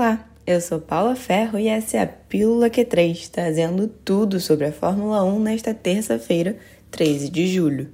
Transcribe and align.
Olá, 0.00 0.24
eu 0.46 0.60
sou 0.60 0.78
Paula 0.78 1.16
Ferro 1.16 1.58
e 1.58 1.66
essa 1.66 1.96
é 1.96 2.02
a 2.02 2.06
Pílula 2.06 2.70
Q3, 2.70 3.28
trazendo 3.32 3.88
tudo 3.88 4.38
sobre 4.38 4.66
a 4.66 4.72
Fórmula 4.72 5.24
1 5.24 5.40
nesta 5.40 5.74
terça-feira, 5.74 6.56
13 6.92 7.28
de 7.28 7.48
julho. 7.48 7.88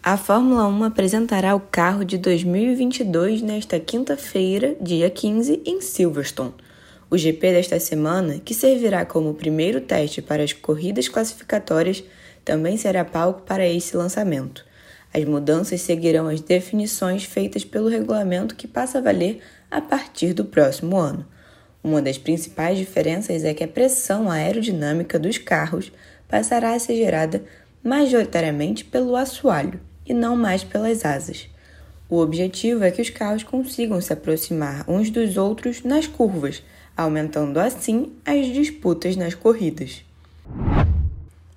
A 0.00 0.16
Fórmula 0.16 0.68
1 0.68 0.84
apresentará 0.84 1.56
o 1.56 1.60
carro 1.60 2.04
de 2.04 2.16
2022 2.16 3.42
nesta 3.42 3.80
quinta-feira, 3.80 4.76
dia 4.80 5.10
15, 5.10 5.60
em 5.66 5.80
Silverstone. 5.80 6.54
O 7.10 7.18
GP 7.18 7.52
desta 7.52 7.80
semana, 7.80 8.38
que 8.38 8.54
servirá 8.54 9.04
como 9.04 9.34
primeiro 9.34 9.80
teste 9.80 10.22
para 10.22 10.44
as 10.44 10.52
corridas 10.52 11.08
classificatórias, 11.08 12.04
também 12.44 12.76
será 12.76 13.04
palco 13.04 13.42
para 13.42 13.66
esse 13.66 13.96
lançamento. 13.96 14.64
As 15.12 15.24
mudanças 15.24 15.80
seguirão 15.80 16.26
as 16.26 16.40
definições 16.40 17.24
feitas 17.24 17.64
pelo 17.64 17.88
regulamento 17.88 18.56
que 18.56 18.66
passa 18.66 18.98
a 18.98 19.00
valer 19.00 19.40
a 19.70 19.80
partir 19.80 20.32
do 20.32 20.44
próximo 20.44 20.96
ano. 20.96 21.24
Uma 21.82 22.02
das 22.02 22.18
principais 22.18 22.78
diferenças 22.78 23.44
é 23.44 23.54
que 23.54 23.62
a 23.62 23.68
pressão 23.68 24.30
aerodinâmica 24.30 25.18
dos 25.18 25.38
carros 25.38 25.92
passará 26.28 26.74
a 26.74 26.78
ser 26.78 26.96
gerada 26.96 27.44
majoritariamente 27.82 28.84
pelo 28.84 29.14
assoalho 29.14 29.78
e 30.06 30.12
não 30.12 30.34
mais 30.34 30.64
pelas 30.64 31.04
asas. 31.04 31.48
O 32.08 32.18
objetivo 32.18 32.84
é 32.84 32.90
que 32.90 33.02
os 33.02 33.10
carros 33.10 33.42
consigam 33.42 34.00
se 34.00 34.12
aproximar 34.12 34.84
uns 34.88 35.10
dos 35.10 35.36
outros 35.36 35.82
nas 35.82 36.06
curvas, 36.06 36.62
aumentando 36.96 37.58
assim 37.58 38.12
as 38.24 38.46
disputas 38.46 39.16
nas 39.16 39.34
corridas. 39.34 40.04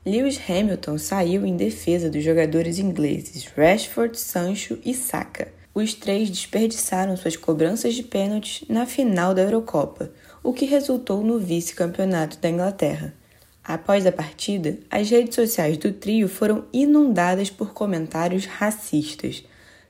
Lewis 0.07 0.39
Hamilton 0.49 0.97
saiu 0.97 1.45
em 1.45 1.57
defesa 1.57 2.09
dos 2.09 2.23
jogadores 2.23 2.79
ingleses 2.79 3.45
Rashford, 3.57 4.17
Sancho 4.17 4.79
e 4.85 4.93
Saka. 4.93 5.49
Os 5.75 5.93
três 5.93 6.29
desperdiçaram 6.29 7.17
suas 7.17 7.35
cobranças 7.35 7.93
de 7.93 8.03
pênaltis 8.03 8.65
na 8.69 8.85
final 8.85 9.33
da 9.33 9.41
Eurocopa, 9.41 10.09
o 10.41 10.53
que 10.53 10.63
resultou 10.63 11.21
no 11.21 11.37
vice-campeonato 11.37 12.37
da 12.37 12.49
Inglaterra. 12.49 13.13
Após 13.61 14.05
a 14.05 14.11
partida, 14.13 14.77
as 14.89 15.09
redes 15.09 15.35
sociais 15.35 15.75
do 15.75 15.91
trio 15.91 16.29
foram 16.29 16.63
inundadas 16.71 17.49
por 17.49 17.73
comentários 17.73 18.45
racistas. 18.45 19.43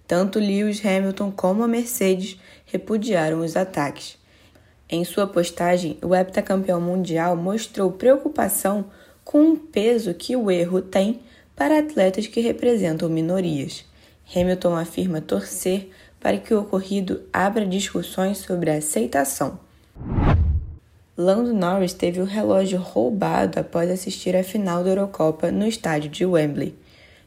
Tanto 0.07 0.39
Lewis 0.39 0.83
Hamilton 0.83 1.29
como 1.29 1.61
a 1.61 1.67
Mercedes 1.67 2.39
repudiaram 2.65 3.41
os 3.41 3.55
ataques. 3.55 4.17
Em 4.89 5.03
sua 5.03 5.27
postagem, 5.27 5.99
o 6.01 6.15
heptacampeão 6.15 6.81
mundial 6.81 7.37
mostrou 7.37 7.91
preocupação 7.91 8.85
com 9.27 9.51
o 9.51 9.57
peso 9.57 10.13
que 10.13 10.37
o 10.37 10.49
erro 10.49 10.81
tem 10.81 11.19
para 11.53 11.79
atletas 11.79 12.27
que 12.27 12.39
representam 12.39 13.09
minorias. 13.09 13.83
Hamilton 14.33 14.73
afirma 14.73 15.19
torcer 15.19 15.89
para 16.17 16.37
que 16.37 16.53
o 16.53 16.61
ocorrido 16.61 17.23
abra 17.33 17.65
discussões 17.65 18.37
sobre 18.37 18.71
a 18.71 18.75
aceitação. 18.75 19.59
Lando 21.17 21.53
Norris 21.53 21.91
teve 21.91 22.21
o 22.21 22.25
relógio 22.25 22.79
roubado 22.79 23.59
após 23.59 23.91
assistir 23.91 24.33
à 24.33 24.43
final 24.43 24.81
da 24.81 24.91
Eurocopa 24.91 25.51
no 25.51 25.67
estádio 25.67 26.09
de 26.09 26.25
Wembley. 26.25 26.73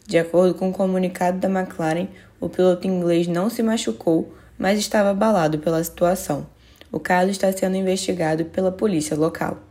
De 0.07 0.17
acordo 0.17 0.55
com 0.55 0.67
o 0.67 0.69
um 0.71 0.73
comunicado 0.73 1.39
da 1.39 1.51
McLaren, 1.51 2.09
o 2.41 2.49
piloto 2.49 2.87
inglês 2.87 3.27
não 3.27 3.51
se 3.51 3.63
machucou, 3.63 4.33
mas 4.57 4.79
estava 4.79 5.11
abalado 5.11 5.59
pela 5.59 5.85
situação. 5.85 6.47
O 6.91 6.99
caso 6.99 7.31
está 7.31 7.53
sendo 7.53 7.77
investigado 7.77 8.47
pela 8.47 8.73
polícia 8.73 9.15
local. 9.15 9.70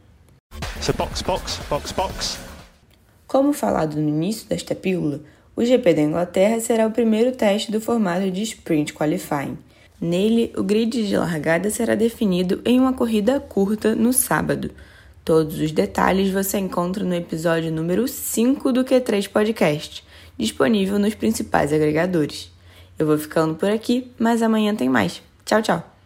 Box, 0.98 1.22
box, 1.22 1.59
box, 1.70 1.92
box. 1.92 2.40
Como 3.28 3.54
falado 3.54 3.95
no 3.95 4.09
início 4.09 4.48
desta 4.48 4.73
pílula, 4.73 5.22
o 5.56 5.64
GP 5.64 5.94
da 5.94 6.02
Inglaterra 6.02 6.59
será 6.59 6.88
o 6.88 6.92
primeiro 6.92 7.31
teste 7.31 7.72
do 7.72 7.80
formato 7.80 8.31
de 8.31 8.42
Sprint 8.42 8.94
Qualifying. 8.94 9.58
Nele, 10.02 10.53
o 10.58 10.63
grid 10.63 11.08
de 11.08 11.18
largada 11.18 11.69
será 11.69 11.96
definido 11.96 12.62
em 12.66 12.80
uma 12.80 12.94
corrida 12.94 13.40
curta 13.40 13.94
no 13.94 14.13
sábado. 14.13 14.72
Todos 15.24 15.59
os 15.59 15.72
detalhes 15.72 16.31
você 16.31 16.58
encontra 16.58 17.03
no 17.03 17.13
episódio 17.13 17.72
número 17.72 18.08
5 18.08 18.72
do 18.72 18.84
Q3 18.84 19.30
Podcast, 19.30 20.03
disponível 20.38 20.97
nos 20.97 21.13
principais 21.13 21.72
agregadores. 21.72 22.52
Eu 22.97 23.06
vou 23.06 23.18
ficando 23.18 23.56
por 23.56 23.69
aqui, 23.69 24.12
mas 24.18 24.42
amanhã 24.42 24.74
tem 24.74 24.90
mais. 24.90 25.22
Tchau, 25.46 25.62
tchau! 25.62 25.99